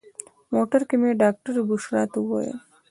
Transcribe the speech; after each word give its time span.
موټر 0.53 0.81
کې 0.89 0.95
مې 1.01 1.11
ډاکټرې 1.21 1.61
بشرا 1.69 2.03
ته 2.11 2.17
وویل. 2.21 2.57